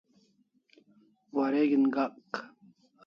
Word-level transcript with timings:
Wareg'in 1.35 1.83
gak 1.93 2.33